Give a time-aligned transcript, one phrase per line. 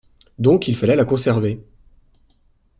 [0.39, 1.61] Donc il fallait la conserver.